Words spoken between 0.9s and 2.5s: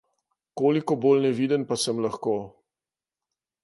bolj neviden pa sem lahko?